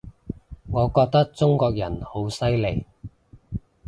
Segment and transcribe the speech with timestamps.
[0.71, 2.87] 我覺得中國人好犀利